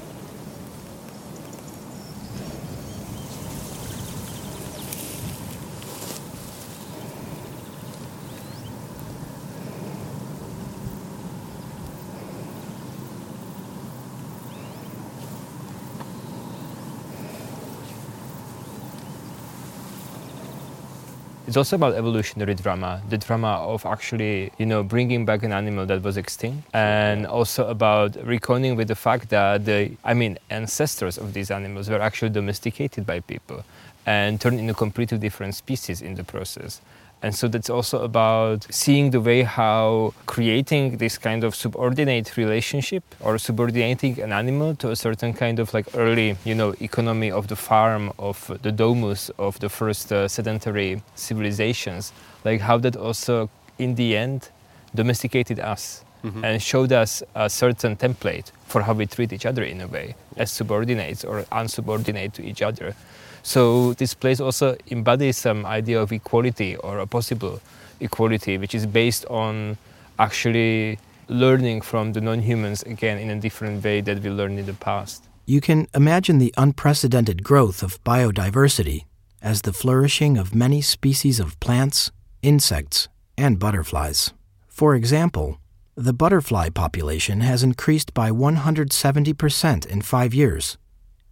It's 21.50 21.58
also 21.58 21.78
about 21.78 21.96
evolutionary 21.96 22.54
drama, 22.54 23.02
the 23.10 23.18
drama 23.18 23.54
of 23.74 23.84
actually, 23.84 24.52
you 24.60 24.68
know, 24.68 24.84
bringing 24.84 25.26
back 25.26 25.42
an 25.42 25.52
animal 25.52 25.84
that 25.88 26.04
was 26.04 26.16
extinct, 26.16 26.68
and 26.76 27.26
also 27.26 27.68
about 27.68 28.16
reckoning 28.24 28.76
with 28.76 28.88
the 28.88 28.94
fact 28.94 29.30
that 29.30 29.66
the, 29.66 29.98
I 30.04 30.14
mean, 30.14 30.38
ancestors 30.52 31.18
of 31.18 31.34
these 31.34 31.50
animals 31.50 31.90
were 31.90 32.00
actually 32.00 32.30
domesticated 32.30 33.04
by 33.08 33.22
people 33.22 33.64
and 34.06 34.40
turned 34.40 34.60
into 34.60 34.76
completely 34.76 35.18
different 35.18 35.56
species 35.56 36.04
in 36.04 36.14
the 36.14 36.24
process. 36.24 36.82
And 37.22 37.36
so 37.36 37.48
that's 37.50 37.70
also 37.70 38.02
about 38.04 38.66
seeing 38.70 39.12
the 39.12 39.20
way 39.20 39.44
how 39.44 40.14
creating 40.26 40.98
this 40.98 41.18
kind 41.18 41.44
of 41.44 41.54
subordinate 41.54 42.38
relationship 42.38 43.04
or 43.20 43.38
subordinating 43.38 44.20
an 44.22 44.32
animal 44.32 44.76
to 44.76 44.92
a 44.92 44.96
certain 44.96 45.34
kind 45.34 45.60
of 45.60 45.74
like 45.74 45.88
early, 45.96 46.38
you 46.46 46.56
know, 46.56 46.74
economy 46.80 47.30
of 47.30 47.48
the 47.48 47.58
farm, 47.58 48.14
of 48.18 48.58
the 48.62 48.72
domus, 48.72 49.30
of 49.38 49.60
the 49.60 49.70
first 49.70 50.14
uh, 50.14 50.28
sedentary 50.28 51.02
civilizations, 51.16 52.14
like 52.46 52.62
how 52.62 52.78
that 52.78 52.96
also 52.96 53.50
in 53.78 53.96
the 53.96 54.16
end 54.16 54.50
domesticated 54.96 55.60
us 55.60 56.04
mm-hmm. 56.24 56.44
and 56.44 56.62
showed 56.62 56.94
us 56.94 57.22
a 57.36 57.50
certain 57.50 57.96
template 57.98 58.52
for 58.70 58.82
how 58.84 58.94
we 58.94 59.06
treat 59.06 59.34
each 59.34 59.46
other 59.46 59.64
in 59.64 59.82
a 59.82 59.88
way 59.88 60.16
as 60.38 60.52
subordinates 60.52 61.26
or 61.26 61.44
unsubordinate 61.52 62.34
to 62.34 62.44
each 62.44 62.62
other. 62.62 62.96
So 63.44 63.94
this 63.94 64.14
place 64.14 64.40
also 64.40 64.78
embodies 64.92 65.38
some 65.38 65.66
idea 65.66 66.02
of 66.02 66.12
equality 66.12 66.76
or 66.76 67.00
a 67.00 67.08
possible 67.08 67.62
equality, 68.00 68.58
which 68.58 68.76
is 68.76 68.86
based 68.86 69.26
on 69.26 69.78
actually 70.20 71.00
learning 71.28 71.82
from 71.82 72.14
the 72.14 72.22
non-humans 72.22 72.84
again 72.84 73.18
in 73.18 73.30
a 73.30 73.40
different 73.40 73.84
way 73.84 74.02
that 74.02 74.22
we 74.22 74.30
learned 74.30 74.60
in 74.60 74.66
the 74.66 74.74
past. 74.74 75.24
You 75.46 75.62
can 75.62 75.88
imagine 75.96 76.38
the 76.38 76.54
unprecedented 76.58 77.44
growth 77.44 77.82
of 77.82 78.04
biodiversity 78.04 79.06
as 79.42 79.62
the 79.62 79.74
flourishing 79.74 80.38
of 80.38 80.54
many 80.54 80.82
species 80.82 81.40
of 81.40 81.60
plants, 81.60 82.12
insects, 82.42 83.08
and 83.38 83.58
butterflies. 83.58 84.34
For 84.68 84.96
example, 84.96 85.60
the 86.00 86.14
butterfly 86.14 86.70
population 86.70 87.42
has 87.42 87.62
increased 87.62 88.14
by 88.14 88.32
170% 88.32 89.86
in 89.86 90.02
five 90.02 90.34
years, 90.34 90.78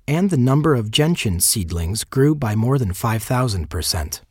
and 0.05 0.29
the 0.29 0.35
number 0.35 0.75
of 0.75 0.91
gentian 0.91 1.39
seedlings 1.39 2.03
grew 2.03 2.35
by 2.35 2.53
more 2.53 2.77
than 2.77 2.91
5,000%. 2.91 4.21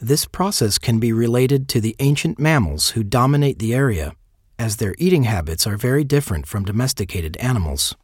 This 0.00 0.24
process 0.24 0.78
can 0.78 1.00
be 1.00 1.12
related 1.12 1.68
to 1.70 1.80
the 1.80 1.96
ancient 1.98 2.38
mammals 2.38 2.90
who 2.90 3.02
dominate 3.02 3.58
the 3.58 3.74
area, 3.74 4.14
as 4.56 4.76
their 4.76 4.94
eating 4.98 5.24
habits 5.24 5.66
are 5.66 5.76
very 5.76 6.04
different 6.04 6.46
from 6.46 6.64
domesticated 6.64 7.36
animals. 7.38 7.96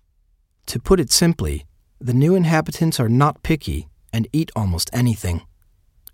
To 0.66 0.80
put 0.80 0.99
it 0.99 1.12
simply, 1.12 1.64
the 2.00 2.12
new 2.12 2.35
inhabitants 2.35 2.99
are 2.99 3.08
not 3.08 3.44
picky 3.44 3.87
and 4.12 4.26
eat 4.32 4.50
almost 4.56 4.90
anything, 4.92 5.42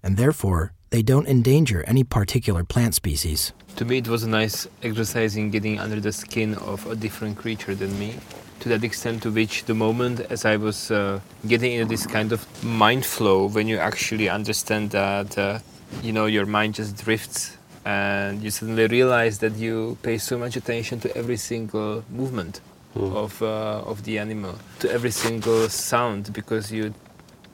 and 0.03 0.19
therefore 0.19 0.75
they 0.95 1.03
don't 1.03 1.27
endanger 1.27 1.83
any 1.89 2.05
particular 2.05 2.63
plant 2.63 2.95
species. 2.95 3.53
To 3.75 3.85
me, 3.85 3.99
it 3.99 4.07
was 4.07 4.23
a 4.23 4.29
nice 4.29 4.69
exercise 4.85 5.35
in 5.35 5.51
getting 5.51 5.81
under 5.81 5.99
the 5.99 6.13
skin 6.13 6.55
of 6.55 6.87
a 6.87 6.95
different 6.95 7.37
creature 7.37 7.75
than 7.75 7.99
me. 7.99 8.15
To 8.61 8.69
that 8.69 8.85
extent, 8.85 9.25
to 9.25 9.33
which 9.33 9.65
the 9.65 9.75
moment 9.75 10.21
as 10.31 10.45
I 10.45 10.55
was 10.57 10.93
uh, 10.93 11.19
getting 11.49 11.73
into 11.73 11.87
this 11.87 12.07
kind 12.07 12.31
of 12.31 12.47
mind 12.63 13.05
flow, 13.05 13.49
when 13.49 13.67
you 13.67 13.79
actually 13.79 14.29
understand 14.29 14.91
that, 14.91 15.37
uh, 15.37 15.59
you 16.05 16.13
know, 16.13 16.27
your 16.27 16.47
mind 16.47 16.75
just 16.75 17.05
drifts 17.05 17.59
and 17.85 18.41
you 18.41 18.51
suddenly 18.53 18.87
realize 18.87 19.41
that 19.41 19.57
you 19.57 19.99
pay 20.03 20.17
so 20.17 20.39
much 20.39 20.55
attention 20.55 21.01
to 21.01 21.17
every 21.17 21.37
single 21.37 22.05
movement 22.09 22.61
mm. 22.97 23.13
of, 23.17 23.43
uh, 23.43 23.83
of 23.91 24.05
the 24.05 24.21
animal, 24.21 24.55
to 24.79 24.89
every 24.93 25.11
single 25.11 25.69
sound, 25.69 26.33
because 26.33 26.71
you 26.71 26.95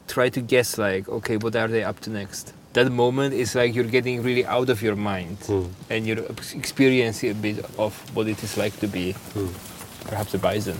try 0.08 0.28
to 0.28 0.42
guess, 0.42 0.76
like, 0.76 1.08
okay, 1.08 1.38
what 1.38 1.56
are 1.56 1.68
they 1.68 1.82
up 1.82 2.00
to 2.00 2.10
next? 2.10 2.52
That 2.72 2.90
moment 2.90 3.34
is 3.34 3.54
like 3.54 3.74
you're 3.74 3.84
getting 3.84 4.22
really 4.22 4.46
out 4.46 4.70
of 4.70 4.80
your 4.82 4.96
mind 4.96 5.38
mm. 5.40 5.68
and 5.88 6.06
you're 6.06 6.24
experiencing 6.54 7.30
a 7.30 7.34
bit 7.34 7.58
of 7.78 7.94
what 8.14 8.28
it 8.28 8.42
is 8.42 8.56
like 8.56 8.78
to 8.78 8.86
be 8.86 9.14
mm. 9.34 10.08
perhaps 10.08 10.34
a 10.34 10.38
bison. 10.38 10.76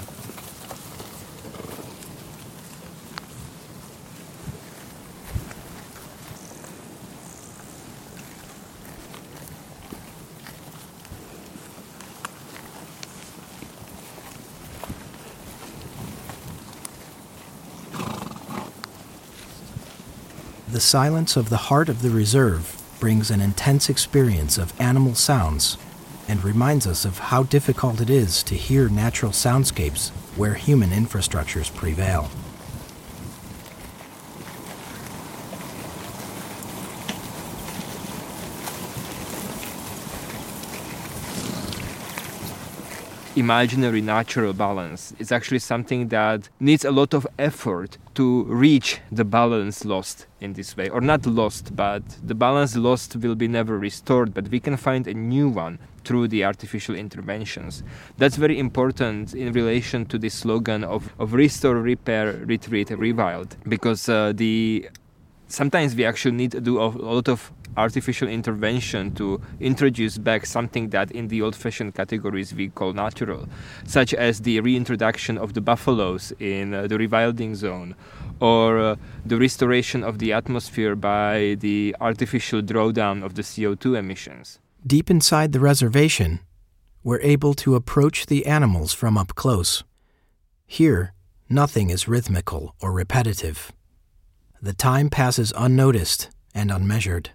The 20.80 20.86
silence 20.86 21.36
of 21.36 21.50
the 21.50 21.68
heart 21.68 21.90
of 21.90 22.00
the 22.00 22.08
reserve 22.08 22.80
brings 23.00 23.30
an 23.30 23.42
intense 23.42 23.90
experience 23.90 24.56
of 24.56 24.72
animal 24.80 25.14
sounds 25.14 25.76
and 26.26 26.42
reminds 26.42 26.86
us 26.86 27.04
of 27.04 27.18
how 27.18 27.42
difficult 27.42 28.00
it 28.00 28.08
is 28.08 28.42
to 28.44 28.54
hear 28.54 28.88
natural 28.88 29.30
soundscapes 29.30 30.08
where 30.38 30.54
human 30.54 30.88
infrastructures 30.88 31.70
prevail. 31.76 32.30
Imaginary 43.36 44.00
natural 44.00 44.52
balance. 44.52 45.14
It's 45.18 45.30
actually 45.32 45.60
something 45.60 46.08
that 46.08 46.48
needs 46.58 46.84
a 46.84 46.90
lot 46.90 47.14
of 47.14 47.26
effort 47.38 47.96
to 48.14 48.44
reach 48.44 49.00
the 49.12 49.24
balance 49.24 49.84
lost 49.84 50.26
in 50.40 50.54
this 50.54 50.76
way. 50.76 50.88
Or 50.88 51.00
not 51.00 51.26
lost, 51.26 51.76
but 51.76 52.02
the 52.22 52.34
balance 52.34 52.76
lost 52.76 53.16
will 53.16 53.34
be 53.34 53.48
never 53.48 53.78
restored, 53.78 54.34
but 54.34 54.48
we 54.48 54.60
can 54.60 54.76
find 54.76 55.06
a 55.06 55.14
new 55.14 55.48
one 55.48 55.78
through 56.04 56.28
the 56.28 56.44
artificial 56.44 56.94
interventions. 56.94 57.82
That's 58.18 58.36
very 58.36 58.58
important 58.58 59.34
in 59.34 59.52
relation 59.52 60.06
to 60.06 60.18
the 60.18 60.28
slogan 60.28 60.82
of, 60.82 61.12
of 61.18 61.34
restore, 61.34 61.76
repair, 61.76 62.32
retreat, 62.44 62.88
rewild, 62.88 63.56
because 63.68 64.08
uh, 64.08 64.32
the 64.34 64.88
sometimes 65.46 65.94
we 65.94 66.04
actually 66.04 66.36
need 66.36 66.52
to 66.52 66.60
do 66.60 66.80
a 66.80 66.86
lot 66.86 67.28
of 67.28 67.52
artificial 67.80 68.28
intervention 68.28 69.14
to 69.14 69.40
introduce 69.58 70.18
back 70.18 70.46
something 70.46 70.90
that 70.90 71.10
in 71.10 71.28
the 71.28 71.42
old 71.42 71.56
fashioned 71.56 71.94
categories 71.94 72.54
we 72.54 72.68
call 72.68 72.92
natural, 72.92 73.48
such 73.84 74.14
as 74.14 74.40
the 74.40 74.60
reintroduction 74.60 75.38
of 75.38 75.54
the 75.54 75.60
buffaloes 75.60 76.32
in 76.38 76.74
uh, 76.74 76.86
the 76.86 76.96
rewilding 76.96 77.54
zone 77.54 77.94
or 78.40 78.78
uh, 78.78 78.96
the 79.24 79.36
restoration 79.36 80.02
of 80.04 80.18
the 80.18 80.32
atmosphere 80.32 80.94
by 80.94 81.56
the 81.60 81.94
artificial 82.00 82.62
drawdown 82.62 83.24
of 83.24 83.34
the 83.34 83.42
CO2 83.42 83.98
emissions. 83.98 84.58
Deep 84.86 85.10
inside 85.10 85.52
the 85.52 85.60
reservation, 85.60 86.40
we're 87.02 87.20
able 87.20 87.54
to 87.54 87.74
approach 87.74 88.26
the 88.26 88.46
animals 88.46 88.92
from 88.92 89.18
up 89.18 89.34
close. 89.34 89.84
Here, 90.66 91.12
nothing 91.48 91.90
is 91.90 92.08
rhythmical 92.08 92.74
or 92.80 92.92
repetitive. 92.92 93.72
The 94.62 94.74
time 94.74 95.08
passes 95.10 95.52
unnoticed 95.56 96.30
and 96.54 96.70
unmeasured. 96.70 97.30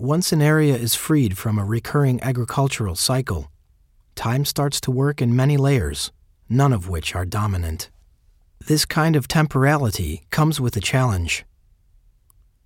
Once 0.00 0.30
an 0.30 0.40
area 0.40 0.76
is 0.76 0.94
freed 0.94 1.36
from 1.36 1.58
a 1.58 1.64
recurring 1.64 2.22
agricultural 2.22 2.94
cycle, 2.94 3.50
time 4.14 4.44
starts 4.44 4.80
to 4.80 4.92
work 4.92 5.20
in 5.20 5.34
many 5.34 5.56
layers, 5.56 6.12
none 6.48 6.72
of 6.72 6.88
which 6.88 7.16
are 7.16 7.24
dominant. 7.24 7.90
This 8.64 8.84
kind 8.84 9.16
of 9.16 9.26
temporality 9.26 10.22
comes 10.30 10.60
with 10.60 10.76
a 10.76 10.80
challenge. 10.80 11.44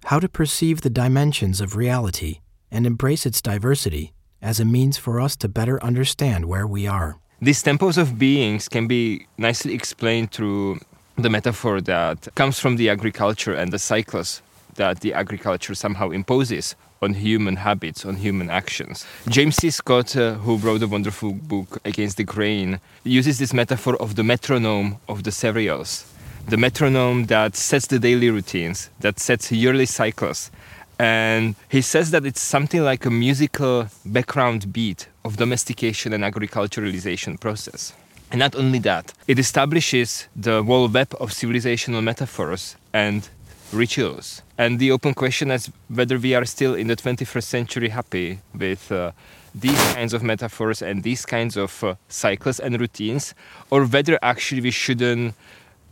How 0.05 0.21
to 0.21 0.29
perceive 0.29 0.83
the 0.83 0.91
dimensions 0.91 1.63
of 1.63 1.75
reality 1.75 2.41
and 2.71 2.87
embrace 2.87 3.25
its 3.25 3.41
diversity 3.41 4.13
as 4.43 4.61
a 4.61 4.67
means 4.67 4.99
for 4.99 5.19
us 5.19 5.35
to 5.37 5.49
better 5.49 5.83
understand 5.83 6.45
where 6.45 6.67
we 6.67 6.87
are. 6.87 7.19
These 7.41 7.63
tempos 7.63 7.97
of 7.97 8.19
beings 8.19 8.69
can 8.69 8.87
be 8.87 9.27
nicely 9.39 9.73
explained 9.73 10.33
through 10.33 10.81
the 11.17 11.31
metaphor 11.31 11.81
that 11.81 12.29
comes 12.35 12.59
from 12.59 12.77
the 12.77 12.91
agriculture 12.91 13.55
and 13.55 13.73
the 13.73 13.79
cycles 13.79 14.43
that 14.75 15.01
the 15.01 15.15
agriculture 15.15 15.75
somehow 15.75 16.11
imposes 16.11 16.77
on 17.03 17.15
human 17.15 17.57
habits, 17.57 18.07
on 18.07 18.17
human 18.17 18.49
actions. 18.49 19.05
James 19.29 19.57
C. 19.57 19.71
Scott, 19.71 20.17
uh, 20.17 20.35
who 20.35 20.57
wrote 20.57 20.83
a 20.83 20.87
wonderful 20.87 21.33
book, 21.33 21.81
Against 21.85 22.17
the 22.17 22.25
Grain, 22.25 22.81
uses 23.05 23.39
this 23.39 23.53
metaphor 23.53 23.97
of 23.97 24.15
the 24.15 24.23
metronome 24.23 24.99
of 25.09 25.25
the 25.25 25.33
cereals. 25.33 26.07
The 26.49 26.57
metronome 26.57 27.27
that 27.27 27.57
sets 27.57 27.89
the 27.89 27.99
daily 27.99 28.31
routines, 28.31 28.91
that 29.01 29.19
sets 29.19 29.51
yearly 29.51 29.87
cycles. 29.87 30.51
And 30.99 31.57
he 31.69 31.81
says 31.81 32.13
that 32.13 32.25
it's 32.25 32.41
something 32.41 32.83
like 32.83 33.05
a 33.05 33.11
musical 33.11 33.89
background 34.05 34.73
beat 34.73 35.09
of 35.25 35.37
domestication 35.37 36.13
and 36.13 36.23
agriculturalization 36.23 37.41
process. 37.41 37.93
And 38.31 38.39
not 38.39 38.55
only 38.55 38.79
that, 38.81 39.13
it 39.27 39.39
establishes 39.39 40.27
the 40.35 40.63
whole 40.63 40.89
web 40.89 41.15
of 41.21 41.33
civilizational 41.33 42.03
metaphors 42.03 42.77
and 42.93 43.29
rituals. 43.73 44.43
And 44.59 44.79
the 44.79 44.91
open 44.91 45.15
question 45.15 45.51
is 45.51 45.71
whether 45.89 46.19
we 46.19 46.35
are 46.35 46.45
still 46.45 46.75
in 46.75 46.87
the 46.87 46.97
21st 46.97 47.45
century 47.45 47.89
happy 47.89 48.41
with 48.55 48.93
uh, 48.93 49.13
these 49.55 49.79
kinds 49.95 50.15
of 50.15 50.23
metaphors 50.23 50.83
and 50.83 51.03
these 51.03 51.27
kinds 51.27 51.57
of 51.57 51.83
uh, 51.85 51.95
cycles 52.09 52.61
and 52.61 52.81
routines, 52.81 53.35
or 53.71 53.85
whether 53.85 54.19
actually 54.23 54.61
we 54.61 54.71
shouldn't 54.71 55.35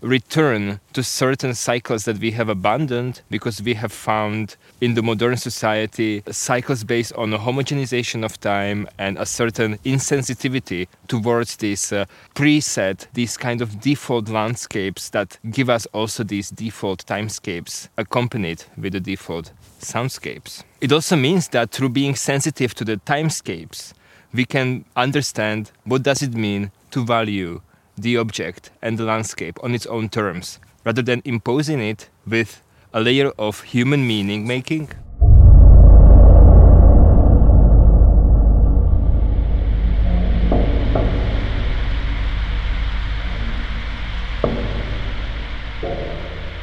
return 0.01 0.81
to 0.93 1.03
certain 1.03 1.55
cycles 1.55 2.05
that 2.05 2.19
we 2.19 2.31
have 2.33 2.49
abandoned 2.49 3.23
because 3.31 3.63
we 3.63 3.75
have 3.75 3.93
found 3.93 4.57
in 4.81 4.95
the 4.95 5.03
modern 5.03 5.37
society 5.37 6.23
cycles 6.31 6.85
based 6.85 7.13
on 7.15 7.33
a 7.33 7.39
homogenization 7.39 8.25
of 8.25 8.41
time 8.41 8.89
and 8.99 9.19
a 9.19 9.27
certain 9.27 9.77
insensitivity 9.79 10.87
towards 11.09 11.57
this 11.57 11.93
uh, 11.93 12.05
preset, 12.35 13.07
these 13.13 13.37
kind 13.37 13.61
of 13.61 13.81
default 13.81 14.29
landscapes 14.29 15.11
that 15.11 15.39
give 15.51 15.69
us 15.69 15.87
also 15.87 16.25
these 16.25 16.51
default 16.51 17.05
timescapes 17.07 17.89
accompanied 17.99 18.65
with 18.77 18.93
the 18.93 19.01
default 19.01 19.53
soundscapes. 19.81 20.63
It 20.81 20.93
also 20.93 21.17
means 21.17 21.49
that 21.49 21.71
through 21.71 21.91
being 21.91 22.15
sensitive 22.15 22.75
to 22.75 22.85
the 22.85 22.97
timescapes, 22.97 23.93
we 24.33 24.45
can 24.45 24.85
understand 24.97 25.73
what 25.85 26.03
does 26.03 26.23
it 26.23 26.35
mean 26.35 26.71
to 26.93 27.05
value 27.05 27.61
the 28.01 28.17
object 28.17 28.71
and 28.83 28.99
the 28.99 29.05
landscape 29.05 29.59
on 29.63 29.75
its 29.75 29.87
own 29.87 30.09
terms, 30.09 30.59
rather 30.85 31.03
than 31.03 31.23
imposing 31.25 31.81
it 31.81 32.09
with 32.27 32.63
a 32.93 33.01
layer 33.01 33.31
of 33.39 33.63
human 33.63 34.07
meaning 34.07 34.47
making. 34.47 34.91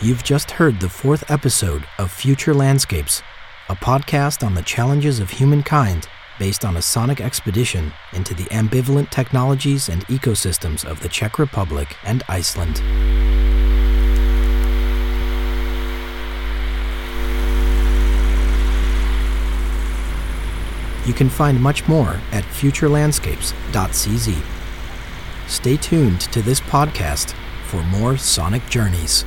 You've 0.02 0.24
just 0.24 0.52
heard 0.52 0.80
the 0.80 0.90
fourth 0.90 1.30
episode 1.30 1.84
of 1.98 2.12
Future 2.12 2.54
Landscapes, 2.54 3.22
a 3.68 3.76
podcast 3.76 4.46
on 4.46 4.54
the 4.54 4.62
challenges 4.62 5.20
of 5.20 5.30
humankind 5.30 6.08
based 6.40 6.66
on 6.66 6.78
a 6.78 6.82
sonic 6.82 7.22
expedition 7.22 7.92
into 8.14 8.34
the 8.34 8.46
ambivalent 8.46 9.10
technologies 9.10 9.90
and 9.90 10.06
ecosystems 10.08 10.86
of 10.86 11.02
the 11.02 11.10
Czech 11.10 11.40
Republic 11.40 11.96
and 12.04 12.24
Iceland. 12.30 12.82
You 21.08 21.14
can 21.14 21.30
find 21.30 21.62
much 21.62 21.88
more 21.88 22.20
at 22.34 22.44
futurelandscapes.cz. 22.44 24.44
Stay 25.48 25.78
tuned 25.78 26.20
to 26.20 26.42
this 26.42 26.60
podcast 26.60 27.34
for 27.68 27.82
more 27.84 28.18
sonic 28.18 28.68
journeys. 28.70 29.24